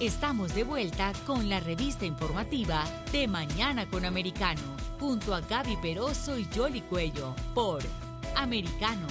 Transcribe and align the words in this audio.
Estamos 0.00 0.54
de 0.54 0.64
vuelta 0.64 1.12
con 1.26 1.50
la 1.50 1.60
revista 1.60 2.06
informativa 2.06 2.86
de 3.12 3.28
Mañana 3.28 3.86
con 3.86 4.06
Americano, 4.06 4.62
junto 4.98 5.34
a 5.34 5.42
Gaby 5.42 5.76
Peroso 5.76 6.38
y 6.38 6.46
Jolly 6.56 6.80
Cuello, 6.80 7.36
por 7.54 7.82
Americano. 8.34 9.06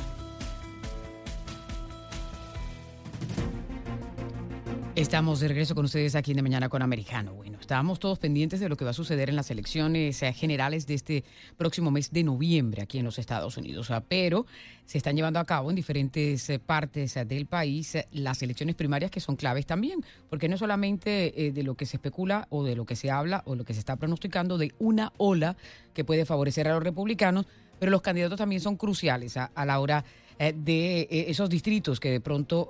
Estamos 4.96 5.42
de 5.42 5.50
regreso 5.50 5.76
con 5.76 5.86
ustedes 5.86 6.16
aquí 6.16 6.32
en 6.32 6.38
De 6.38 6.42
Mañana 6.42 6.70
con 6.70 6.82
Americano. 6.82 7.36
Bueno, 7.70 7.82
estábamos 7.82 8.00
todos 8.00 8.18
pendientes 8.18 8.60
de 8.60 8.68
lo 8.68 8.76
que 8.76 8.84
va 8.84 8.90
a 8.90 8.96
suceder 8.96 9.30
en 9.30 9.36
las 9.36 9.52
elecciones 9.52 10.24
eh, 10.24 10.34
generales 10.34 10.88
de 10.88 10.96
este 10.96 11.24
próximo 11.56 11.92
mes 11.92 12.12
de 12.12 12.24
noviembre 12.24 12.82
aquí 12.82 12.98
en 12.98 13.06
los 13.06 13.20
Estados 13.20 13.58
Unidos. 13.58 13.92
Pero 14.08 14.48
se 14.88 14.98
están 14.98 15.16
llevando 15.16 15.38
a 15.38 15.46
cabo 15.46 15.70
en 15.70 15.76
diferentes 15.76 16.50
eh, 16.50 16.58
partes 16.58 17.16
eh, 17.16 17.26
del 17.26 17.46
país 17.46 17.96
las 18.12 18.42
elecciones 18.42 18.74
primarias 18.74 19.12
que 19.12 19.20
son 19.20 19.36
claves 19.36 19.68
también, 19.68 20.04
porque 20.32 20.50
no 20.50 20.58
solamente 20.58 21.52
de 21.54 21.64
lo 21.64 21.76
que 21.76 21.86
se 21.86 21.98
especula 21.98 22.48
o 22.50 22.64
de 22.64 22.76
lo 22.76 22.88
que 22.88 22.96
se 22.96 23.12
habla 23.12 23.44
o 23.46 23.54
lo 23.54 23.64
que 23.66 23.76
se 23.76 23.82
está 23.82 23.98
pronosticando 23.98 24.58
de 24.58 24.74
una 24.80 25.14
ola 25.18 25.56
que 25.94 26.04
puede 26.04 26.26
favorecer 26.26 26.68
a 26.68 26.74
los 26.74 26.82
republicanos, 26.82 27.46
pero 27.78 27.92
los 27.92 28.02
candidatos 28.02 28.40
también 28.40 28.62
son 28.62 28.78
cruciales 28.78 29.38
a, 29.38 29.52
a 29.54 29.64
la 29.68 29.80
hora 29.80 30.04
de 30.40 31.08
esos 31.28 31.52
distritos 31.52 32.00
que 32.00 32.10
de 32.10 32.20
pronto 32.20 32.70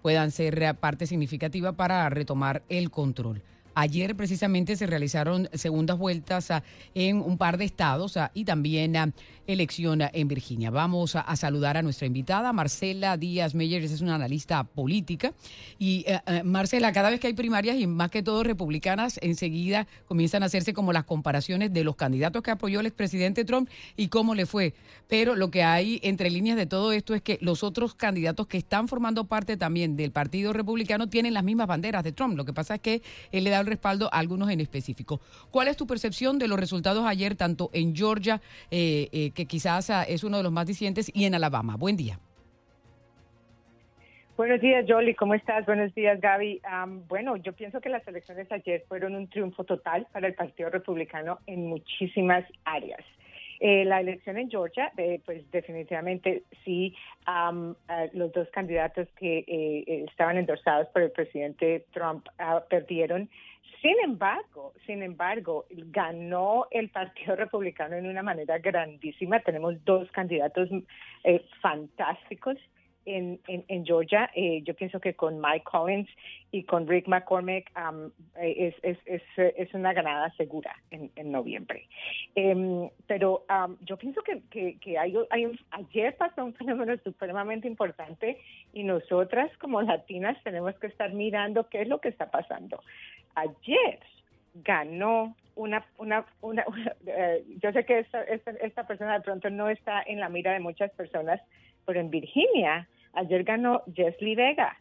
puedan 0.00 0.32
ser 0.32 0.74
parte 0.80 1.06
significativa 1.06 1.72
para 1.72 2.08
retomar 2.08 2.64
el 2.68 2.90
control. 2.90 3.40
Ayer 3.74 4.14
precisamente 4.16 4.76
se 4.76 4.86
realizaron 4.86 5.48
segundas 5.54 5.98
vueltas 5.98 6.50
ah, 6.50 6.62
en 6.94 7.16
un 7.18 7.38
par 7.38 7.56
de 7.56 7.64
estados 7.64 8.16
ah, 8.16 8.30
y 8.34 8.44
también 8.44 8.96
ah, 8.96 9.10
elección 9.46 10.00
en 10.12 10.28
Virginia. 10.28 10.70
Vamos 10.70 11.16
a, 11.16 11.36
saludar 11.36 11.76
a 11.76 11.82
nuestra 11.82 12.06
invitada, 12.06 12.52
Marcela 12.52 13.16
Díaz 13.16 13.54
Meyer, 13.54 13.82
es 13.82 14.00
una 14.00 14.14
analista 14.14 14.64
política. 14.64 15.32
Y 15.78 16.04
eh, 16.06 16.20
eh, 16.26 16.42
Marcela, 16.44 16.92
cada 16.92 17.10
vez 17.10 17.18
que 17.18 17.26
hay 17.26 17.32
primarias 17.32 17.76
y 17.76 17.86
más 17.86 18.10
que 18.10 18.22
todo 18.22 18.42
republicanas, 18.44 19.18
enseguida 19.22 19.86
comienzan 20.06 20.42
a 20.42 20.46
hacerse 20.46 20.72
como 20.72 20.92
las 20.92 21.04
comparaciones 21.04 21.72
de 21.72 21.84
los 21.84 21.96
candidatos 21.96 22.42
que 22.42 22.50
apoyó 22.50 22.80
el 22.80 22.86
expresidente 22.86 23.44
Trump 23.44 23.68
y 23.96 24.08
cómo 24.08 24.34
le 24.34 24.46
fue. 24.46 24.74
Pero 25.08 25.34
lo 25.34 25.50
que 25.50 25.62
hay 25.62 26.00
entre 26.02 26.30
líneas 26.30 26.56
de 26.56 26.66
todo 26.66 26.92
esto 26.92 27.14
es 27.14 27.22
que 27.22 27.38
los 27.40 27.62
otros 27.62 27.94
candidatos 27.94 28.46
que 28.46 28.58
están 28.58 28.88
formando 28.88 29.24
parte 29.24 29.56
también 29.56 29.96
del 29.96 30.12
Partido 30.12 30.52
Republicano 30.52 31.08
tienen 31.08 31.34
las 31.34 31.44
mismas 31.44 31.66
banderas 31.66 32.04
de 32.04 32.12
Trump. 32.12 32.36
Lo 32.36 32.44
que 32.44 32.52
pasa 32.52 32.76
es 32.76 32.80
que 32.80 33.02
él 33.32 33.44
le 33.44 33.50
da 33.50 33.61
el 33.62 33.66
respaldo 33.66 34.08
a 34.12 34.18
algunos 34.18 34.50
en 34.50 34.60
específico. 34.60 35.20
¿Cuál 35.50 35.68
es 35.68 35.76
tu 35.76 35.86
percepción 35.86 36.38
de 36.38 36.48
los 36.48 36.60
resultados 36.60 37.04
ayer, 37.06 37.34
tanto 37.34 37.70
en 37.72 37.96
Georgia, 37.96 38.40
eh, 38.70 39.08
eh, 39.12 39.30
que 39.30 39.46
quizás 39.46 39.90
ah, 39.90 40.02
es 40.04 40.22
uno 40.24 40.36
de 40.36 40.42
los 40.42 40.52
más 40.52 40.66
disidentes, 40.66 41.10
y 41.14 41.24
en 41.24 41.34
Alabama? 41.34 41.76
Buen 41.76 41.96
día. 41.96 42.18
Buenos 44.36 44.60
días, 44.60 44.84
Jolly. 44.88 45.14
¿Cómo 45.14 45.34
estás? 45.34 45.64
Buenos 45.66 45.94
días, 45.94 46.20
Gaby. 46.20 46.60
bueno, 47.08 47.36
yo 47.36 47.52
pienso 47.52 47.80
que 47.80 47.88
las 47.88 48.06
elecciones 48.08 48.50
ayer 48.50 48.82
fueron 48.88 49.14
un 49.14 49.28
triunfo 49.28 49.64
total 49.64 50.06
para 50.12 50.26
el 50.26 50.34
Partido 50.34 50.70
Republicano 50.70 51.38
en 51.46 51.66
muchísimas 51.66 52.44
áreas. 52.64 53.04
Eh, 53.64 53.84
la 53.84 54.00
elección 54.00 54.38
en 54.38 54.50
Georgia, 54.50 54.90
eh, 54.96 55.20
pues 55.24 55.48
definitivamente 55.52 56.42
sí, 56.64 56.96
eh, 57.28 58.10
los 58.12 58.32
dos 58.32 58.48
candidatos 58.50 59.06
que 59.16 60.04
estaban 60.10 60.36
endorsados 60.36 60.88
por 60.88 61.02
el 61.02 61.12
presidente 61.12 61.86
Trump 61.92 62.26
ah, 62.38 62.64
perdieron. 62.68 63.30
Sin 63.80 63.94
embargo, 64.02 64.72
sin 64.84 65.04
embargo, 65.04 65.66
ganó 65.70 66.66
el 66.72 66.88
Partido 66.88 67.36
Republicano 67.36 67.94
en 67.94 68.08
una 68.08 68.24
manera 68.24 68.58
grandísima. 68.58 69.38
Tenemos 69.38 69.76
dos 69.84 70.10
candidatos 70.10 70.68
fantásticos 71.60 72.58
en, 73.06 73.40
en, 73.46 73.84
Georgia. 73.84 74.30
Eh, 74.34 74.62
yo 74.62 74.74
pienso 74.74 75.00
que 75.00 75.14
con 75.14 75.40
Mike 75.40 75.64
Collins 75.64 76.08
y 76.50 76.64
con 76.64 76.86
Rick 76.86 77.08
McCormick 77.08 77.70
um, 77.76 78.10
es, 78.40 78.74
es, 78.82 78.98
es, 79.06 79.74
una 79.74 79.92
ganada 79.92 80.30
segura 80.36 80.76
en, 80.90 81.10
en 81.16 81.32
noviembre. 81.32 81.86
Em, 82.34 82.88
pero 83.06 83.44
um, 83.48 83.76
yo 83.80 83.96
pienso 83.96 84.22
que, 84.22 84.42
que, 84.50 84.98
hay, 84.98 85.14
hay 85.30 85.46
un, 85.46 85.58
ayer 85.70 86.16
pasó 86.16 86.44
un 86.44 86.54
fenómeno 86.54 86.96
supremamente 86.98 87.66
importante 87.66 88.38
y 88.72 88.84
nosotras 88.84 89.50
como 89.58 89.82
latinas 89.82 90.36
tenemos 90.44 90.74
que 90.76 90.86
estar 90.86 91.12
mirando 91.12 91.68
qué 91.68 91.82
es 91.82 91.88
lo 91.88 92.00
que 92.00 92.08
está 92.08 92.30
pasando. 92.30 92.82
Ayer 93.34 93.98
ganó 94.54 95.34
una, 95.54 95.84
una, 95.98 96.24
una, 96.40 96.64
eh, 97.06 97.44
yo 97.62 97.72
sé 97.72 97.84
que 97.84 98.00
esta, 98.00 98.22
esta, 98.24 98.50
esta 98.52 98.86
persona 98.86 99.14
de 99.14 99.20
pronto 99.20 99.50
no 99.50 99.68
está 99.68 100.02
en 100.02 100.20
la 100.20 100.28
mira 100.28 100.52
de 100.52 100.60
muchas 100.60 100.90
personas, 100.92 101.40
pero 101.86 102.00
en 102.00 102.10
Virginia 102.10 102.88
ayer 103.12 103.44
ganó 103.44 103.82
Jesly 103.94 104.34
Vega. 104.34 104.76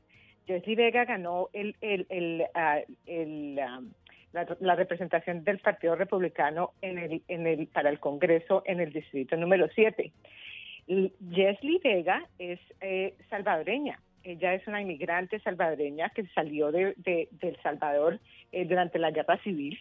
Jesly 0.48 0.76
Vega 0.76 1.06
ganó 1.06 1.50
el, 1.54 1.76
el, 1.82 2.06
el, 2.10 2.44
ah, 2.54 2.80
um, 3.08 3.92
la, 4.34 4.76
representación 4.76 5.44
del 5.44 5.60
Partido 5.60 5.96
Republicano 5.96 6.72
en 6.82 6.98
el, 6.98 7.22
en 7.28 7.48
el, 7.48 7.68
para 7.68 7.90
el 7.90 8.00
Congreso 8.00 8.64
en 8.66 8.80
el 8.80 8.92
distrito 8.92 9.36
número 9.38 9.68
7. 9.74 10.12
Jesly 11.32 11.80
Vega 11.84 12.28
es 12.40 12.60
eh, 12.82 13.16
salvadoreña. 13.30 14.00
Ella 14.24 14.54
es 14.54 14.68
una 14.68 14.82
inmigrante 14.82 15.40
salvadoreña 15.40 16.10
que 16.10 16.26
salió 16.28 16.72
de, 16.72 16.94
de, 16.98 17.28
El 17.42 17.58
Salvador 17.64 18.20
eh, 18.52 18.66
durante 18.66 19.00
la 19.00 19.12
guerra 19.12 19.38
civil 19.40 19.80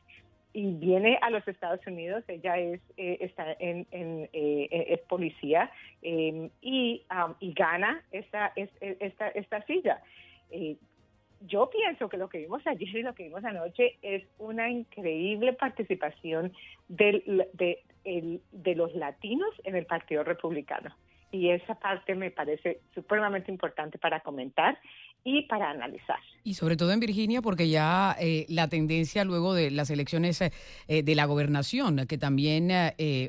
y 0.53 0.73
viene 0.73 1.19
a 1.23 1.31
los 1.31 1.47
Estados 1.47 1.81
Unidos. 1.87 2.25
Ella 2.29 2.59
es 2.59 2.81
eh, 2.97 3.19
está 3.21 3.53
en, 3.59 3.87
en 3.91 4.29
eh, 4.33 4.87
es 4.89 5.01
policía 5.01 5.71
em, 6.03 6.51
y, 6.61 7.05
y 7.41 7.53
gana 7.53 8.03
esta 8.11 8.53
esta 8.57 9.29
esta 9.29 9.63
silla. 9.63 10.03
Eh, 10.51 10.77
yo 11.47 11.71
pienso 11.71 12.09
que 12.09 12.19
lo 12.19 12.29
que 12.29 12.39
vimos 12.39 12.67
ayer 12.67 12.97
y 12.97 13.03
lo 13.03 13.15
que 13.15 13.25
vimos 13.25 13.45
anoche 13.45 13.97
es 14.03 14.25
una 14.39 14.69
increíble 14.69 15.55
participación 15.55 16.53
del, 16.89 17.47
de, 17.55 17.83
el, 18.05 18.43
de 18.53 18.75
los 18.75 18.95
latinos 18.95 19.51
en 19.65 19.75
el 19.75 19.87
Partido 19.87 20.23
Republicano. 20.23 20.95
Y 21.33 21.51
esa 21.51 21.77
parte 21.77 22.15
me 22.15 22.31
parece 22.31 22.81
supremamente 22.95 23.51
importante 23.51 23.99
para 23.99 24.21
comentar 24.21 24.79
y 25.25 25.43
para 25.43 25.71
analizar. 25.71 26.19
Y 26.43 26.55
sobre 26.55 26.77
todo 26.77 26.93
en 26.93 27.01
Virginia, 27.01 27.43
porque 27.43 27.69
ya 27.69 28.17
eh, 28.19 28.47
la 28.49 28.69
tendencia 28.69 29.25
luego 29.25 29.53
de 29.53 29.71
las 29.71 29.91
elecciones 29.91 30.41
eh, 30.41 30.53
eh, 30.89 31.03
de 31.03 31.15
la 31.15 31.27
gobernación, 31.27 32.07
que 32.07 32.17
también 32.17 32.71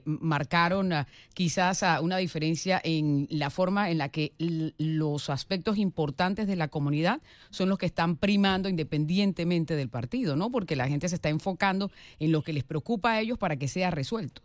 marcaron 0.06 0.92
quizás 1.34 1.84
una 2.02 2.18
diferencia 2.18 2.80
en 2.84 3.28
la 3.30 3.50
forma 3.50 3.90
en 3.90 3.98
la 3.98 4.10
que 4.10 4.34
los 4.40 5.30
aspectos 5.30 5.78
importantes 5.78 6.48
de 6.48 6.56
la 6.56 6.70
comunidad 6.70 7.22
son 7.50 7.70
los 7.70 7.78
que 7.78 7.86
están 7.86 8.16
primando 8.16 8.70
independientemente 8.70 9.76
del 9.76 9.90
partido, 9.90 10.36
¿no? 10.36 10.50
Porque 10.50 10.76
la 10.76 10.88
gente 10.88 11.10
se 11.10 11.16
está 11.16 11.30
enfocando 11.30 11.92
en 12.20 12.32
lo 12.32 12.42
que 12.44 12.54
les 12.54 12.64
preocupa 12.64 13.12
a 13.12 13.20
ellos 13.20 13.38
para 13.38 13.58
que 13.58 13.68
sea 13.68 13.92
resuelto. 13.92 14.42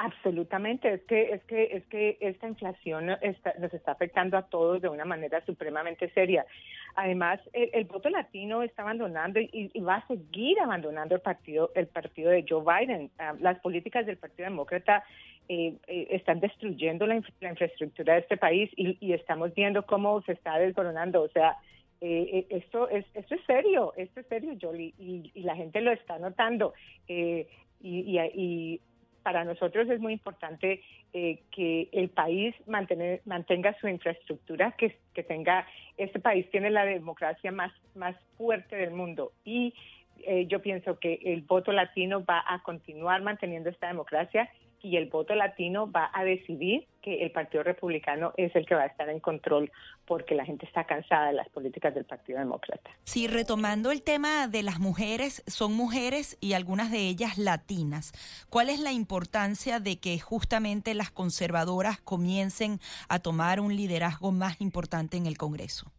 Absolutamente, 0.00 0.94
es 0.94 1.02
que 1.02 1.32
es 1.32 1.42
que 1.46 1.64
es 1.72 1.84
que 1.86 2.18
esta 2.20 2.46
inflación 2.46 3.06
nos 3.06 3.74
está 3.74 3.90
afectando 3.90 4.36
a 4.38 4.42
todos 4.42 4.80
de 4.80 4.88
una 4.88 5.04
manera 5.04 5.44
supremamente 5.44 6.08
seria. 6.10 6.46
Además, 6.94 7.40
el, 7.52 7.84
voto 7.86 8.08
latino 8.08 8.62
está 8.62 8.82
abandonando 8.82 9.40
y, 9.40 9.72
va 9.80 9.96
a 9.96 10.06
seguir 10.06 10.60
abandonando 10.60 11.16
el 11.16 11.20
partido 11.20 11.72
el 11.74 11.88
partido 11.88 12.30
de 12.30 12.46
Joe 12.48 12.62
Biden. 12.62 13.10
Ah, 13.18 13.34
las 13.40 13.58
políticas 13.58 14.06
del 14.06 14.18
Partido 14.18 14.48
Demócrata 14.48 15.02
eh, 15.48 15.74
eh, 15.88 16.06
están 16.10 16.38
destruyendo 16.38 17.04
la, 17.04 17.16
infraestructura 17.16 18.14
de 18.14 18.20
este 18.20 18.36
país 18.36 18.70
y, 18.76 19.12
estamos 19.12 19.52
viendo 19.52 19.84
cómo 19.84 20.22
se 20.22 20.32
está 20.32 20.60
desboronando. 20.60 21.22
O 21.22 21.28
sea, 21.30 21.56
eh, 22.00 22.46
esto 22.50 22.88
es 22.88 23.04
esto 23.14 23.34
es 23.34 23.44
serio, 23.46 23.94
esto 23.96 24.20
es 24.20 24.26
serio, 24.28 24.56
Jolie, 24.62 24.94
y, 24.96 25.32
la 25.42 25.56
gente 25.56 25.80
lo 25.80 25.90
está 25.90 26.20
notando. 26.20 26.72
y, 27.08 27.48
y, 27.80 28.80
para 29.28 29.44
nosotros 29.44 29.90
es 29.90 30.00
muy 30.00 30.14
importante 30.14 30.80
eh, 31.12 31.40
que 31.50 31.90
el 31.92 32.08
país 32.08 32.54
mantenga 32.66 33.76
su 33.78 33.86
infraestructura, 33.86 34.72
que, 34.72 34.96
que 35.12 35.22
tenga, 35.22 35.66
este 35.98 36.18
país 36.18 36.50
tiene 36.50 36.70
la 36.70 36.86
democracia 36.86 37.52
más, 37.52 37.70
más 37.94 38.16
fuerte 38.38 38.74
del 38.76 38.92
mundo. 38.92 39.32
Y 39.44 39.74
eh, 40.20 40.46
yo 40.46 40.62
pienso 40.62 40.98
que 40.98 41.20
el 41.26 41.42
voto 41.42 41.72
latino 41.72 42.24
va 42.24 42.42
a 42.46 42.62
continuar 42.62 43.20
manteniendo 43.20 43.68
esta 43.68 43.88
democracia 43.88 44.48
y 44.82 44.96
el 44.96 45.08
voto 45.08 45.34
latino 45.34 45.90
va 45.90 46.10
a 46.12 46.24
decidir 46.24 46.86
que 47.02 47.22
el 47.22 47.30
Partido 47.30 47.62
Republicano 47.62 48.32
es 48.36 48.54
el 48.56 48.66
que 48.66 48.74
va 48.74 48.82
a 48.82 48.86
estar 48.86 49.08
en 49.08 49.20
control 49.20 49.70
porque 50.06 50.34
la 50.34 50.44
gente 50.44 50.66
está 50.66 50.84
cansada 50.84 51.28
de 51.28 51.34
las 51.34 51.48
políticas 51.48 51.94
del 51.94 52.04
Partido 52.04 52.38
Demócrata. 52.38 52.90
Sí, 53.04 53.26
retomando 53.26 53.90
el 53.90 54.02
tema 54.02 54.48
de 54.48 54.62
las 54.62 54.78
mujeres, 54.78 55.42
son 55.46 55.74
mujeres 55.74 56.36
y 56.40 56.52
algunas 56.52 56.90
de 56.90 57.08
ellas 57.08 57.38
latinas. 57.38 58.12
¿Cuál 58.50 58.68
es 58.68 58.80
la 58.80 58.92
importancia 58.92 59.80
de 59.80 59.98
que 59.98 60.18
justamente 60.18 60.94
las 60.94 61.10
conservadoras 61.10 62.00
comiencen 62.00 62.80
a 63.08 63.18
tomar 63.18 63.60
un 63.60 63.76
liderazgo 63.76 64.32
más 64.32 64.60
importante 64.60 65.16
en 65.16 65.26
el 65.26 65.38
Congreso? 65.38 65.92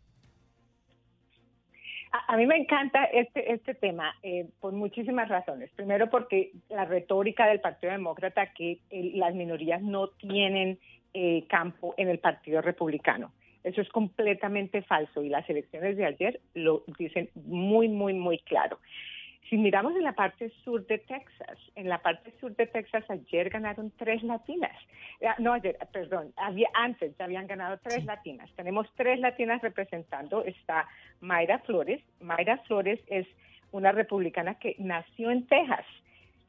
A, 2.12 2.38
mí 2.38 2.48
me 2.48 2.58
encanta 2.58 3.04
este, 3.06 3.54
este 3.54 3.76
tema 3.76 4.16
eh, 4.24 4.48
por 4.60 4.74
muchísimas 4.74 5.30
razones. 5.30 5.70
Primero 5.76 6.10
porque 6.10 6.52
la 6.70 6.86
retórica 6.86 7.46
del 7.48 7.60
Partido 7.60 7.92
Demócrata 7.92 8.48
que 8.54 8.80
las 8.90 9.36
minorías 9.36 9.82
no 9.82 10.08
tienen 10.10 10.80
eh, 11.14 11.46
campo 11.48 11.94
en 11.98 12.10
el 12.10 12.20
Partido 12.20 12.62
Republicano. 12.62 13.32
Eso 13.64 13.82
es 13.82 13.90
completamente 13.90 14.82
falso 14.82 15.22
y 15.22 15.30
las 15.30 15.48
elecciones 15.50 15.98
de 15.98 16.06
ayer 16.06 16.40
lo 16.54 16.84
dicen 16.98 17.30
muy, 17.36 17.88
muy, 17.88 18.14
muy 18.14 18.40
claro. 18.40 18.80
Si 19.50 19.58
miramos 19.58 19.96
en 19.96 20.04
la 20.04 20.14
parte 20.14 20.52
sur 20.64 20.86
de 20.86 21.00
Texas, 21.00 21.58
en 21.76 21.90
la 21.90 21.98
parte 21.98 22.32
sur 22.40 22.56
de 22.56 22.68
Texas 22.68 23.04
ayer 23.10 23.50
ganaron 23.50 23.92
tres 23.98 24.22
latinas. 24.22 24.78
Ah, 25.26 25.36
no, 25.40 25.54
ayer, 25.54 25.76
perdón, 25.92 26.32
había, 26.38 26.70
antes 26.76 27.18
ya 27.18 27.26
habían 27.26 27.48
ganado 27.48 27.80
tres 27.80 28.06
latinas. 28.06 28.50
Tenemos 28.56 28.88
tres 28.96 29.20
latinas 29.20 29.62
representando. 29.62 30.44
Está 30.44 30.88
Mayra 31.22 31.60
Flores. 31.60 32.00
Mayra 32.22 32.58
Flores 32.68 33.00
es 33.08 33.26
una 33.72 33.92
republicana 33.92 34.56
que 34.60 34.76
nació 34.78 35.32
en 35.32 35.48
Texas. 35.48 35.86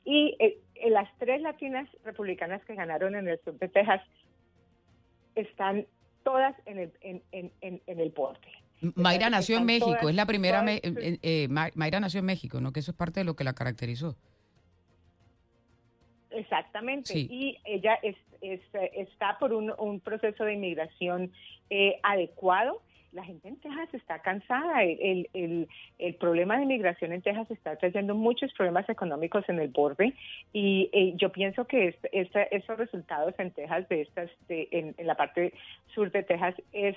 Y 0.05 0.37
eh, 0.39 0.59
las 0.91 1.09
tres 1.19 1.41
latinas 1.41 1.89
republicanas 2.05 2.63
que 2.65 2.75
ganaron 2.75 3.15
en 3.15 3.29
el 3.29 3.41
sur 3.41 3.59
de 3.59 3.69
Texas 3.69 4.03
están 5.35 5.87
todas 6.23 6.55
en 6.67 6.79
el, 6.79 6.93
en, 7.01 7.23
en, 7.33 7.51
en, 7.63 8.01
el 8.01 8.11
borde. 8.11 8.53
Mayra 8.95 9.31
nació 9.31 9.59
en 9.59 9.65
México, 9.65 10.09
es 10.09 10.15
la 10.15 10.27
primera. 10.27 10.65
Eh, 10.67 11.19
eh, 11.23 11.49
Mayra 11.49 12.01
nació 12.01 12.21
en 12.21 12.27
México, 12.27 12.61
¿no? 12.61 12.73
Que 12.73 12.81
eso 12.81 12.93
es 12.93 12.97
parte 12.97 13.21
de 13.21 13.25
lo 13.25 13.37
que 13.37 13.45
la 13.45 13.53
caracterizó. 13.53 14.17
Exactamente. 16.31 17.19
Y 17.19 17.59
ella 17.65 17.99
es, 18.03 18.17
está 18.41 19.39
por 19.39 19.53
un, 19.53 19.73
un 19.79 20.01
proceso 20.01 20.45
de 20.45 20.55
inmigración 20.55 21.33
eh, 21.69 21.99
adecuado 22.03 22.83
la 23.13 23.25
gente 23.25 23.49
en 23.49 23.57
Texas 23.57 23.89
está 23.93 24.21
cansada. 24.21 24.83
El, 24.85 25.29
el, 25.35 25.69
el, 25.99 26.15
problema 26.15 26.57
de 26.57 26.65
inmigración 26.65 27.13
en 27.13 27.23
Texas 27.23 27.51
está 27.51 27.77
trayendo 27.77 28.15
muchos 28.15 28.53
problemas 28.53 28.89
económicos 28.89 29.49
en 29.49 29.59
el 29.59 29.69
borde 29.69 30.15
y 30.53 30.89
eh, 30.93 31.15
yo 31.17 31.31
pienso 31.31 31.67
que 31.67 31.97
esos 32.13 32.79
resultados 32.79 33.35
en 33.39 33.51
Texas, 33.51 33.89
de 33.89 34.03
estas, 34.03 34.31
de, 34.49 34.69
en, 34.71 34.95
la 35.07 35.17
parte 35.17 35.53
sur 35.95 36.11
de 36.11 36.23
Texas, 36.23 36.55
es 36.73 36.97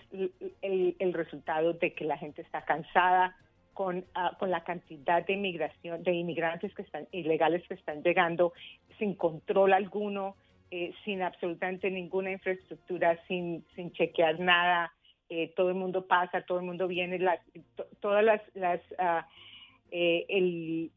el, 0.62 0.96
el 1.00 1.14
resultado 1.14 1.74
de 1.74 1.94
que 1.94 2.06
la 2.06 2.18
gente 2.18 2.42
está 2.42 2.64
cansada, 2.64 3.36
con, 3.74 4.06
ah, 4.14 4.36
con, 4.40 4.52
la 4.52 4.64
cantidad 4.64 5.26
de 5.26 5.34
inmigración, 5.34 6.04
de 6.04 6.14
inmigrantes 6.14 6.74
que 6.76 6.84
están 6.84 7.08
ilegales 7.12 7.68
que 7.68 7.74
están 7.74 8.04
llegando 8.04 8.54
sin 9.00 9.16
control 9.16 9.74
alguno, 9.74 10.36
eh, 10.70 10.94
sin 11.04 11.22
absolutamente 11.22 11.90
ninguna 11.90 12.32
infraestructura, 12.32 13.20
sin, 13.28 13.66
sin 13.76 13.92
chequear 13.92 14.40
nada, 14.40 14.92
eh, 15.36 15.52
todo 15.56 15.70
el 15.70 15.76
mundo 15.76 16.06
pasa, 16.06 16.42
todo 16.42 16.60
el 16.60 16.66
mundo 16.66 16.88
viene, 16.88 17.18
las, 17.18 17.40
todas 18.00 18.24
las, 18.24 18.40
las 18.54 18.80
uh, 18.92 19.26
eh, 19.90 20.26
el, 20.30 20.92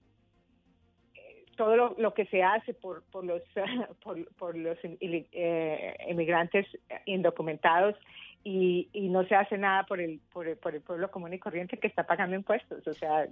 todo 1.56 1.94
lo, 1.96 2.12
que 2.12 2.26
se 2.26 2.42
hace 2.42 2.74
por, 2.74 3.02
por 3.04 3.24
los 3.24 3.40
por, 4.02 4.26
por, 4.34 4.54
los 4.54 4.76
eh, 4.82 5.96
inmigrantes 6.06 6.66
indocumentados 7.06 7.96
y, 8.44 8.90
y, 8.92 9.08
no 9.08 9.26
se 9.26 9.34
hace 9.34 9.56
nada 9.56 9.84
por 9.86 10.00
el, 10.00 10.20
por 10.32 10.46
el, 10.46 10.56
por 10.58 10.74
el 10.74 10.82
pueblo 10.82 11.10
común 11.10 11.32
y 11.32 11.38
corriente 11.38 11.78
que 11.78 11.88
está 11.88 12.04
pagando 12.04 12.36
impuestos. 12.36 12.86
O 12.86 12.92
sea, 12.92 13.26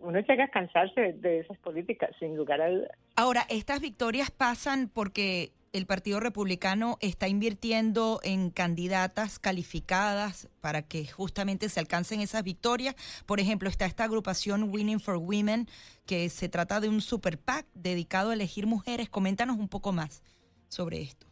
uno 0.00 0.18
llega 0.20 0.44
a 0.44 0.48
cansarse 0.48 1.12
de 1.12 1.40
esas 1.40 1.58
políticas, 1.58 2.10
sin 2.18 2.34
lugar 2.34 2.62
a 2.62 2.70
dudas. 2.70 2.90
Ahora, 3.14 3.42
estas 3.48 3.80
victorias 3.80 4.30
pasan 4.30 4.88
porque 4.88 5.50
el 5.76 5.86
Partido 5.86 6.20
Republicano 6.20 6.96
está 7.00 7.28
invirtiendo 7.28 8.20
en 8.22 8.50
candidatas 8.50 9.38
calificadas 9.38 10.48
para 10.62 10.80
que 10.82 11.06
justamente 11.06 11.68
se 11.68 11.80
alcancen 11.80 12.20
esas 12.20 12.42
victorias. 12.42 12.96
Por 13.26 13.40
ejemplo, 13.40 13.68
está 13.68 13.84
esta 13.84 14.04
agrupación 14.04 14.70
Winning 14.72 15.00
for 15.00 15.16
Women, 15.16 15.66
que 16.06 16.30
se 16.30 16.48
trata 16.48 16.80
de 16.80 16.88
un 16.88 17.02
super 17.02 17.38
PAC 17.38 17.66
dedicado 17.74 18.30
a 18.30 18.34
elegir 18.34 18.66
mujeres. 18.66 19.10
Coméntanos 19.10 19.58
un 19.58 19.68
poco 19.68 19.92
más 19.92 20.22
sobre 20.68 21.02
esto. 21.02 21.26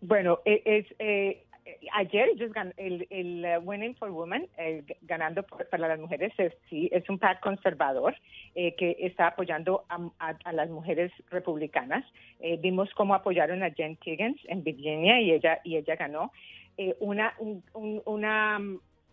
Bueno, 0.00 0.40
e, 0.44 0.62
es, 0.64 0.86
eh, 0.98 1.45
ayer 1.92 2.28
ellos 2.28 2.50
el, 2.76 3.06
el 3.10 3.44
uh, 3.44 3.60
Winning 3.62 3.94
for 3.96 4.10
Women, 4.10 4.48
ganando 5.02 5.42
para 5.42 5.88
las 5.88 5.98
mujeres, 5.98 6.32
es, 6.38 6.52
sí, 6.68 6.88
es 6.92 7.08
un 7.08 7.18
PAC 7.18 7.40
conservador 7.40 8.14
eh, 8.54 8.74
que 8.74 8.96
está 9.00 9.28
apoyando 9.28 9.84
a, 9.88 10.52
las 10.52 10.70
mujeres 10.70 11.12
republicanas. 11.30 12.04
Eh, 12.40 12.58
vimos 12.60 12.88
cómo 12.94 13.14
apoyaron 13.14 13.62
a 13.62 13.70
Jen 13.70 13.96
Kiggins 13.96 14.40
en 14.48 14.62
Virginia 14.62 15.20
y 15.20 15.32
ella 15.32 15.60
y 15.64 15.76
ella 15.76 15.96
ganó. 15.96 16.32
Eh, 16.78 16.94
una 17.00 17.34
una 18.04 18.60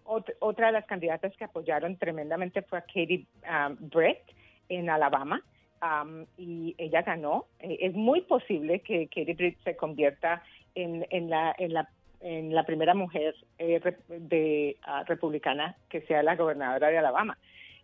otra 0.06 0.68
de 0.68 0.74
las 0.74 0.86
candidatas 0.86 1.36
que 1.38 1.46
apoyaron 1.46 1.98
tremendamente 1.98 2.62
fue 2.62 2.80
a 2.80 2.82
Katie 2.82 3.26
um, 3.44 3.78
Brett 3.90 4.22
en 4.70 4.90
Alabama. 4.90 5.42
Um, 5.82 6.26
y 6.38 6.76
ella 6.78 7.02
ganó. 7.02 7.48
es 7.60 7.94
muy 7.94 8.22
posible 8.22 8.80
que 8.80 9.08
Katie 9.08 9.34
Britt 9.34 9.62
se 9.66 9.76
convierta 9.76 10.42
en, 10.76 11.30
la, 11.30 11.54
en 11.58 11.74
la 11.74 11.90
en 12.24 12.56
la 12.56 12.66
primera 12.66 12.96
mujer 12.96 13.36
eh, 13.60 13.82
de 14.08 14.78
ah, 14.84 15.04
republicana 15.06 15.76
que 15.90 16.02
sea 16.02 16.24
la 16.24 16.36
gobernadora 16.36 16.88
de 16.88 16.98
Alabama. 16.98 17.38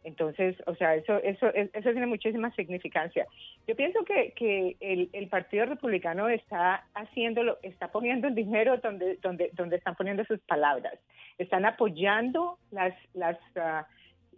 Entonces, 0.06 0.56
o 0.66 0.76
sea, 0.76 0.96
eso 0.96 1.18
eso 1.24 1.54
eso 1.54 1.92
tiene 1.92 2.06
muchísima 2.06 2.52
significancia. 2.56 3.28
Yo 3.68 3.76
pienso 3.76 4.06
que, 4.06 4.32
que 4.34 4.78
el, 4.80 5.10
el 5.12 5.28
Partido 5.28 5.66
Republicano 5.66 6.30
está 6.30 6.86
haciéndolo, 6.94 7.58
está 7.64 7.90
poniendo 7.92 8.30
el 8.30 8.36
dinero 8.36 8.78
donde 8.78 9.18
donde 9.18 9.50
donde 9.54 9.76
están 9.76 9.96
poniendo 9.96 10.24
sus 10.24 10.40
palabras. 10.40 10.94
Están 11.38 11.66
apoyando 11.66 12.58
las 12.72 12.94
las 13.14 13.38
ah, 13.58 13.86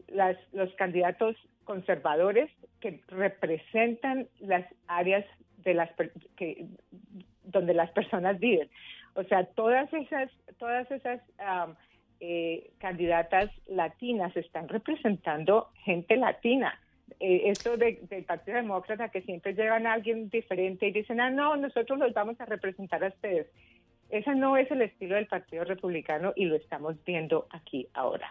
las 0.08 0.36
los 0.52 0.74
candidatos 0.74 1.36
conservadores 1.64 2.50
que 2.80 3.00
representan 3.08 4.28
las 4.40 4.66
áreas 4.88 5.26
de 5.58 5.76
las 5.76 5.92
que 6.38 6.66
donde 7.44 7.76
las 7.76 7.92
personas 7.92 8.40
viven. 8.40 8.68
O 9.16 9.24
sea, 9.24 9.46
todas 9.46 9.92
esas, 9.94 10.32
todas 10.58 10.90
esas 10.90 11.22
eh, 12.20 12.72
candidatas 12.78 13.50
latinas 13.68 14.36
están 14.38 14.70
representando 14.70 15.70
gente 15.84 16.16
latina. 16.16 16.80
Eh, 17.20 17.50
esto 17.52 17.78
del 17.78 17.98
Partido 18.26 18.58
Demócrata 18.58 19.10
que 19.10 19.22
siempre 19.22 19.54
llevan 19.54 19.86
a 19.86 19.94
alguien 19.94 20.30
diferente 20.30 20.88
y 20.88 20.92
dicen, 20.92 21.20
ah, 21.20 21.30
no, 21.30 21.56
nosotros 21.58 22.00
los 22.00 22.14
vamos 22.14 22.40
a 22.40 22.46
representar 22.46 23.04
a 23.04 23.10
ustedes. 23.10 23.48
Ese 24.10 24.36
no 24.36 24.58
es 24.58 24.70
el 24.72 24.82
estilo 24.82 25.16
del 25.16 25.28
Partido 25.28 25.64
Republicano 25.64 26.34
y 26.36 26.46
lo 26.46 26.56
estamos 26.56 26.96
viendo 27.06 27.48
aquí 27.50 27.88
ahora. 27.94 28.30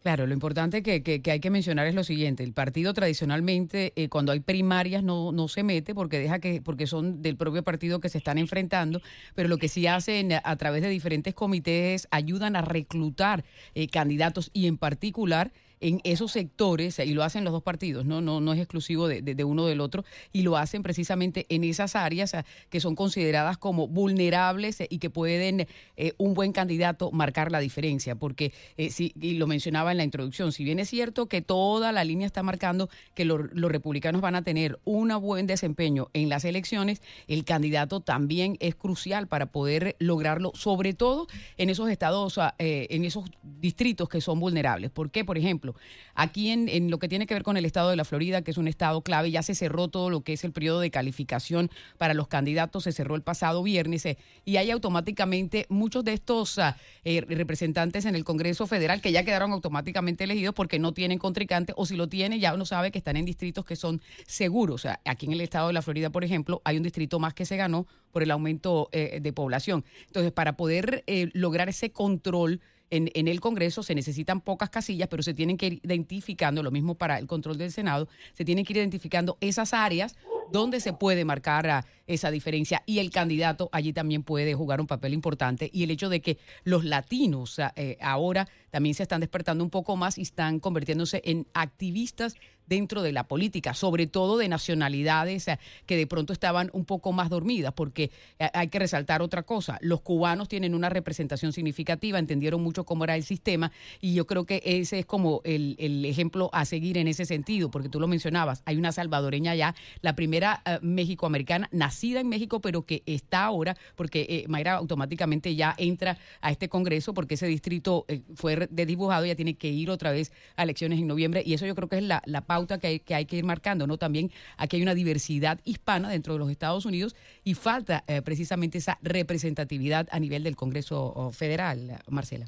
Claro, 0.00 0.28
lo 0.28 0.32
importante 0.32 0.82
que, 0.84 1.02
que, 1.02 1.30
hay 1.30 1.40
que 1.40 1.50
mencionar 1.50 1.88
es 1.88 1.94
lo 1.94 2.04
siguiente: 2.04 2.44
el 2.44 2.52
partido 2.52 2.94
tradicionalmente, 2.94 3.92
eh, 3.96 4.08
cuando 4.08 4.30
hay 4.30 4.38
primarias, 4.40 5.02
no, 5.02 5.32
no 5.32 5.48
se 5.48 5.64
mete 5.64 5.92
porque 5.92 6.20
deja 6.20 6.38
que, 6.38 6.62
porque 6.62 6.86
son 6.86 7.20
del 7.20 7.36
propio 7.36 7.64
partido 7.64 8.00
que 8.00 8.08
se 8.08 8.18
están 8.18 8.38
enfrentando, 8.38 9.02
pero 9.34 9.48
lo 9.48 9.58
que 9.58 9.68
sí 9.68 9.88
hacen 9.88 10.32
a 10.32 10.56
través 10.56 10.82
de 10.82 10.88
diferentes 10.88 11.34
comités 11.34 12.06
ayudan 12.12 12.54
a 12.54 12.62
reclutar 12.62 13.44
eh, 13.74 13.88
candidatos 13.88 14.50
y 14.52 14.68
en 14.68 14.78
particular 14.78 15.52
en 15.80 16.00
esos 16.04 16.32
sectores, 16.32 16.98
y 16.98 17.14
lo 17.14 17.24
hacen 17.24 17.44
los 17.44 17.52
dos 17.52 17.62
partidos, 17.62 18.04
no, 18.04 18.20
no, 18.20 18.40
no 18.40 18.52
es 18.52 18.58
exclusivo 18.58 19.08
de, 19.08 19.22
de, 19.22 19.44
uno 19.44 19.66
del 19.66 19.80
otro, 19.80 20.04
y 20.32 20.42
lo 20.42 20.56
hacen 20.56 20.82
precisamente 20.82 21.46
en 21.48 21.64
esas 21.64 21.96
áreas 21.96 22.36
que 22.70 22.80
son 22.80 22.94
consideradas 22.94 23.58
como 23.58 23.88
vulnerables 23.88 24.78
y 24.88 24.98
que 24.98 25.10
pueden 25.10 25.66
eh, 25.96 26.12
un 26.18 26.34
buen 26.34 26.52
candidato 26.52 27.10
marcar 27.10 27.50
la 27.50 27.60
diferencia, 27.60 28.14
porque, 28.14 28.52
eh, 28.76 28.90
si, 28.90 29.12
y 29.20 29.34
lo 29.34 29.46
mencionaba 29.46 29.90
en 29.90 29.96
la 29.98 30.04
introducción, 30.04 30.52
si 30.52 30.64
bien 30.64 30.78
es 30.78 30.88
cierto 30.88 31.26
que 31.26 31.42
toda 31.42 31.92
la 31.92 32.04
línea 32.04 32.26
está 32.26 32.42
marcando 32.42 32.88
que 33.14 33.24
los 33.24 33.72
republicanos 33.72 34.20
van 34.20 34.34
a 34.34 34.42
tener 34.42 34.78
un 34.84 35.08
buen 35.20 35.46
desempeño 35.46 36.08
en 36.12 36.28
las 36.28 36.44
elecciones, 36.44 37.02
el 37.26 37.44
candidato 37.44 38.00
también 38.00 38.56
es 38.60 38.74
crucial 38.74 39.26
para 39.26 39.46
poder 39.46 39.96
lograrlo, 39.98 40.52
sobre 40.54 40.92
todo 40.92 41.26
en 41.56 41.70
esos 41.70 41.90
estados, 41.90 42.38
eh, 42.58 42.86
en 42.90 43.04
esos 43.04 43.24
distritos 43.42 44.08
que 44.08 44.20
son 44.20 44.40
vulnerables. 44.40 44.90
¿Por 44.90 45.10
qué? 45.10 45.24
Por 45.24 45.38
ejemplo, 45.38 45.67
aquí 46.14 46.50
en, 46.50 46.90
lo 46.90 46.98
que 46.98 47.08
tiene 47.08 47.26
que 47.26 47.34
ver 47.34 47.42
con 47.42 47.56
el 47.56 47.64
estado 47.64 47.90
de 47.90 47.96
la 47.96 48.04
Florida, 48.04 48.42
que 48.42 48.50
es 48.50 48.58
un 48.58 48.68
estado 48.68 49.02
clave, 49.02 49.30
ya 49.30 49.42
se 49.42 49.54
cerró 49.54 49.88
todo 49.88 50.10
lo 50.10 50.22
que 50.22 50.32
es 50.32 50.44
el 50.44 50.52
periodo 50.52 50.80
de 50.80 50.90
calificación 50.90 51.70
para 51.96 52.14
los 52.14 52.28
candidatos, 52.28 52.84
se 52.84 52.92
cerró 52.92 53.14
el 53.14 53.22
pasado 53.22 53.62
viernes 53.62 54.04
eh, 54.06 54.18
y 54.44 54.56
hay 54.56 54.70
automáticamente 54.70 55.66
muchos 55.68 56.04
de 56.04 56.12
estos 56.12 56.58
ah, 56.58 56.76
eh, 57.04 57.20
representantes 57.20 58.04
en 58.04 58.14
el 58.14 58.24
Congreso 58.24 58.66
Federal 58.66 59.00
que 59.00 59.12
ya 59.12 59.24
quedaron 59.24 59.52
automáticamente 59.52 60.24
elegidos 60.24 60.54
porque 60.54 60.78
no 60.78 60.92
tienen 60.92 61.18
contrincante 61.18 61.72
o 61.76 61.86
si 61.86 61.96
lo 61.96 62.08
tienen 62.08 62.40
ya 62.40 62.54
uno 62.54 62.66
sabe 62.66 62.90
que 62.90 62.98
están 62.98 63.16
en 63.16 63.24
distritos 63.24 63.64
que 63.64 63.76
son 63.76 64.02
seguros. 64.26 64.86
aquí 65.04 65.26
en 65.26 65.32
el 65.32 65.40
estado 65.40 65.68
de 65.68 65.72
la 65.72 65.82
Florida, 65.82 66.10
por 66.10 66.24
ejemplo, 66.24 66.60
hay 66.64 66.76
un 66.76 66.82
distrito 66.82 67.18
más 67.18 67.34
que 67.34 67.46
se 67.46 67.56
ganó 67.56 67.86
por 68.12 68.22
el 68.22 68.30
aumento 68.30 68.88
eh, 68.92 69.20
de 69.22 69.32
población. 69.32 69.84
Entonces, 70.06 70.32
para 70.32 70.56
poder 70.56 71.04
lograr 71.32 71.68
ese 71.68 71.90
control, 71.90 72.60
en, 72.90 73.28
el 73.28 73.40
Congreso 73.40 73.82
se 73.82 73.94
necesitan 73.94 74.40
pocas 74.40 74.70
casillas, 74.70 75.08
pero 75.08 75.22
se 75.22 75.34
tienen 75.34 75.56
que 75.56 75.66
ir 75.66 75.80
identificando, 75.82 76.62
lo 76.62 76.70
mismo 76.70 76.94
para 76.94 77.18
el 77.18 77.26
control 77.26 77.58
del 77.58 77.72
Senado, 77.72 78.08
se 78.34 78.44
tienen 78.44 78.64
que 78.64 78.72
ir 78.72 78.78
identificando 78.78 79.36
esas 79.40 79.74
áreas 79.74 80.16
donde 80.50 80.80
se 80.80 80.92
puede 80.92 81.24
marcar 81.24 81.84
esa 82.06 82.30
diferencia. 82.30 82.82
Y 82.86 83.00
el 83.00 83.10
candidato 83.10 83.68
allí 83.72 83.92
también 83.92 84.22
puede 84.22 84.54
jugar 84.54 84.80
un 84.80 84.86
papel 84.86 85.12
importante. 85.12 85.70
Y 85.72 85.82
el 85.82 85.90
hecho 85.90 86.08
de 86.08 86.20
que 86.20 86.38
los 86.64 86.84
latinos 86.84 87.60
eh, 87.76 87.98
ahora 88.00 88.48
también 88.70 88.94
se 88.94 89.02
están 89.02 89.20
despertando 89.20 89.62
un 89.62 89.70
poco 89.70 89.96
más 89.96 90.16
y 90.18 90.22
están 90.22 90.60
convirtiéndose 90.60 91.20
en 91.24 91.46
activistas 91.52 92.34
dentro 92.68 93.02
de 93.02 93.12
la 93.12 93.24
política, 93.24 93.74
sobre 93.74 94.06
todo 94.06 94.38
de 94.38 94.48
nacionalidades 94.48 95.48
eh, 95.48 95.58
que 95.86 95.96
de 95.96 96.06
pronto 96.06 96.32
estaban 96.32 96.70
un 96.72 96.84
poco 96.84 97.12
más 97.12 97.30
dormidas, 97.30 97.72
porque 97.72 98.10
eh, 98.38 98.50
hay 98.52 98.68
que 98.68 98.78
resaltar 98.78 99.22
otra 99.22 99.42
cosa, 99.42 99.78
los 99.80 100.00
cubanos 100.00 100.48
tienen 100.48 100.74
una 100.74 100.88
representación 100.88 101.52
significativa, 101.52 102.18
entendieron 102.18 102.62
mucho 102.62 102.84
cómo 102.84 103.04
era 103.04 103.16
el 103.16 103.24
sistema 103.24 103.72
y 104.00 104.14
yo 104.14 104.26
creo 104.26 104.44
que 104.44 104.62
ese 104.64 105.00
es 105.00 105.06
como 105.06 105.40
el, 105.44 105.76
ejemplo 106.04 106.50
a 106.52 106.64
seguir 106.64 106.98
en 106.98 107.08
ese 107.08 107.24
sentido, 107.24 107.70
porque 107.70 107.88
tú 107.88 108.00
lo 108.00 108.08
mencionabas, 108.08 108.62
hay 108.64 108.76
una 108.76 108.92
salvadoreña 108.92 109.54
ya, 109.54 109.74
la 110.00 110.14
primera 110.14 110.62
uh, 110.66 110.84
méxico-americana, 110.84 111.68
nacida 111.72 112.20
en 112.20 112.28
México, 112.28 112.60
pero 112.60 112.82
que 112.82 113.02
está 113.06 113.44
ahora, 113.44 113.76
porque 113.96 114.44
Mayra 114.48 114.74
automáticamente 114.74 115.54
ya 115.54 115.74
entra 115.78 116.18
a 116.40 116.50
este 116.50 116.68
Congreso, 116.68 117.14
porque 117.14 117.34
ese 117.34 117.46
distrito 117.46 118.06
fue 118.34 118.68
desdibujado, 118.70 119.26
ya 119.26 119.34
tiene 119.34 119.54
que 119.54 119.68
ir 119.68 119.90
otra 119.90 120.10
vez 120.12 120.32
a 120.56 120.62
elecciones 120.62 120.98
en 120.98 121.06
noviembre, 121.06 121.42
y 121.44 121.54
eso 121.54 121.66
yo 121.66 121.74
creo 121.74 121.88
que 121.88 121.98
es 121.98 122.02
la, 122.02 122.22
la 122.26 122.42
que 122.66 123.14
hay, 123.14 123.26
que 123.26 123.36
ir 123.36 123.44
marcando, 123.44 123.86
¿no? 123.86 123.98
También 123.98 124.30
aquí 124.56 124.76
hay 124.76 124.82
una 124.82 124.94
diversidad 124.94 125.60
hispana 125.64 126.10
dentro 126.10 126.32
de 126.32 126.38
los 126.38 126.50
Estados 126.50 126.84
Unidos 126.84 127.16
y 127.44 127.54
falta 127.54 128.04
eh, 128.06 128.22
precisamente 128.22 128.78
esa 128.78 128.98
representatividad 129.02 130.08
a 130.10 130.18
nivel 130.18 130.42
del 130.42 130.56
Congreso 130.56 131.30
Federal, 131.32 131.98
Marcela. 132.08 132.46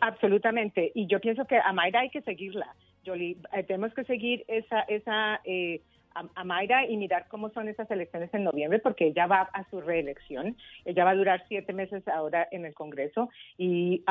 absolutamente. 0.00 0.92
Y 0.94 1.06
yo 1.06 1.20
pienso 1.20 1.46
que 1.46 1.56
a 1.56 1.72
Mayra 1.72 2.00
hay 2.00 2.10
que 2.10 2.22
seguirla. 2.22 2.74
Jolie, 3.04 3.36
eh, 3.52 3.62
tenemos 3.64 3.94
que 3.94 4.04
seguir 4.04 4.44
esa, 4.48 4.80
esa 4.82 5.40
eh, 5.44 5.80
a, 6.14 6.44
Mayra 6.44 6.86
y 6.86 6.96
mirar 6.96 7.26
cómo 7.28 7.50
son 7.50 7.68
esas 7.68 7.90
elecciones 7.90 8.32
en 8.34 8.44
noviembre, 8.44 8.78
porque 8.78 9.06
ella 9.06 9.26
va 9.26 9.42
a 9.52 9.68
su 9.70 9.80
reelección. 9.80 10.56
Ella 10.84 11.04
va 11.04 11.10
a 11.10 11.16
durar 11.16 11.44
siete 11.48 11.72
meses 11.72 12.06
ahora 12.08 12.48
en 12.50 12.64
el 12.64 12.74
Congreso 12.74 13.30
y 13.58 14.04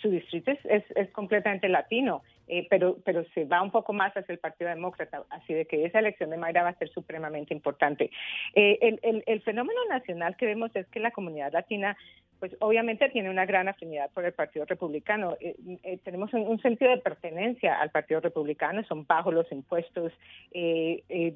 su 0.00 0.10
distrito 0.10 0.50
es, 0.50 0.84
es, 0.94 1.10
completamente 1.10 1.68
latino. 1.68 2.22
Eh, 2.48 2.66
pero, 2.70 2.98
pero 3.04 3.24
se 3.34 3.44
va 3.44 3.60
un 3.60 3.72
poco 3.72 3.92
más 3.92 4.16
hacia 4.16 4.32
el 4.32 4.38
Partido 4.38 4.70
Demócrata, 4.70 5.24
así 5.30 5.52
de 5.52 5.66
que 5.66 5.84
esa 5.84 5.98
elección 5.98 6.30
de 6.30 6.36
Mayra 6.36 6.62
va 6.62 6.68
a 6.70 6.78
ser 6.78 6.88
supremamente 6.90 7.52
importante. 7.52 8.10
Eh, 8.54 8.78
el, 8.82 9.00
el, 9.02 9.24
el, 9.26 9.42
fenómeno 9.42 9.80
nacional 9.88 10.36
que 10.36 10.46
vemos 10.46 10.70
es 10.74 10.86
que 10.88 11.00
la 11.00 11.10
comunidad 11.10 11.52
latina 11.52 11.96
pues 12.38 12.54
obviamente 12.60 13.08
tiene 13.08 13.30
una 13.30 13.46
gran 13.46 13.68
afinidad 13.68 14.10
por 14.10 14.24
el 14.24 14.32
Partido 14.32 14.66
Republicano. 14.66 15.36
Eh, 15.40 15.56
eh, 15.82 15.98
tenemos 16.04 16.32
un, 16.34 16.60
sentido 16.60 16.90
de 16.90 16.98
pertenencia 16.98 17.80
al 17.80 17.90
Partido 17.90 18.20
Republicano, 18.20 18.84
son 18.84 19.06
bajos 19.06 19.32
los 19.32 19.50
impuestos, 19.52 20.12
eh, 20.52 21.34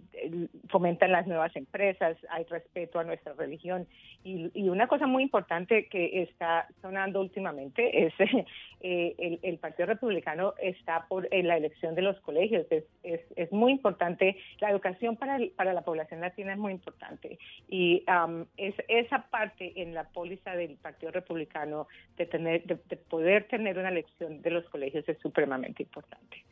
fomentan 0.69 1.13
las 1.13 1.27
nuevas 1.27 1.55
empresas, 1.57 2.17
hay 2.29 2.45
respeto 2.45 2.99
a 2.99 3.05
nuestra 3.05 3.33
religión. 3.35 3.87
Y, 4.25 4.51
una 4.71 4.87
cosa 4.87 5.07
muy 5.07 5.25
importante 5.25 5.89
que 5.89 6.23
está 6.23 6.69
sonando 6.81 7.21
últimamente 7.21 8.07
es 8.07 8.15
el, 8.81 9.41
el, 9.43 9.59
Partido 9.59 9.87
Republicano 9.87 10.55
está 10.63 11.00
por 11.09 11.29
la 11.33 11.57
elección 11.57 11.95
de 11.95 12.03
los 12.03 12.19
colegios. 12.21 12.67
Es, 12.71 12.85
es, 13.03 13.53
muy 13.53 13.73
importante, 13.73 14.37
la 14.61 14.71
educación 14.71 15.17
para, 15.17 15.39
la 15.39 15.83
población 15.83 16.21
latina 16.21 16.53
es 16.53 16.59
muy 16.59 16.73
importante. 16.73 17.39
Y 17.69 18.05
um, 18.09 18.45
es, 18.57 18.75
esa 18.89 19.23
parte 19.31 19.81
en 19.81 19.95
la 19.95 20.05
póliza 20.05 20.55
del 20.55 20.77
Partido 20.77 21.13
Republicano 21.13 21.87
de, 22.17 22.27
tener, 22.27 22.65
de, 22.65 22.97
poder 22.97 23.49
tener 23.49 23.79
una 23.79 23.89
elección 23.89 24.43
de 24.43 24.51
los 24.51 24.69
colegios 24.69 25.09
es 25.09 25.19
supremamente 25.19 25.83
importante 25.83 26.45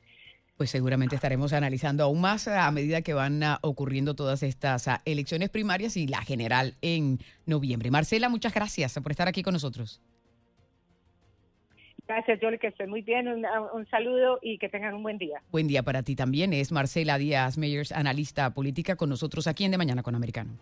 pues 0.57 0.71
seguramente 0.71 1.15
estaremos 1.15 1.53
analizando 1.53 2.03
aún 2.03 2.21
más 2.21 2.49
a 2.49 2.69
medida 2.73 3.01
que 3.01 3.15
van 3.15 3.41
ah, 3.45 3.61
ocurriendo 3.63 4.15
todas 4.15 4.43
estas 4.43 4.89
ah, 4.89 5.01
elecciones 5.05 5.51
primarias 5.51 5.97
y 5.97 6.09
la 6.09 6.21
general 6.23 6.75
en 6.83 7.21
noviembre. 7.47 7.93
Marcela, 7.93 8.29
muchas 8.29 8.53
gracias 8.53 8.99
por 9.01 9.13
estar 9.13 9.29
aquí 9.29 9.45
con 9.45 9.53
nosotros. 9.53 10.03
Gracias, 12.09 12.39
Jolie, 12.41 12.59
que 12.59 12.69
esté 12.69 12.87
muy 12.87 13.03
bien. 13.03 13.29
Un, 13.29 13.45
un, 13.75 13.87
saludo 13.91 14.39
y 14.41 14.57
que 14.57 14.71
tengan 14.71 14.95
un 14.95 15.03
buen 15.03 15.19
día. 15.19 15.43
Buen 15.51 15.69
día 15.69 15.83
para 15.83 16.03
ti 16.03 16.17
también. 16.17 16.55
Es 16.55 16.73
Marcela 16.73 17.19
Díaz 17.19 17.59
Meyers, 17.59 17.93
analista 17.93 18.55
política, 18.55 18.97
con 18.97 19.11
nosotros 19.11 19.47
aquí 19.47 19.65
en 19.65 19.73
De 19.73 19.79
Mañana 19.79 20.03
con 20.03 20.15
Americano. 20.15 20.59